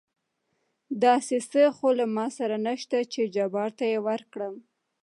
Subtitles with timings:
[1.03, 4.53] داسې څه خو له ما سره نشته چې جبار ته يې ورکړم.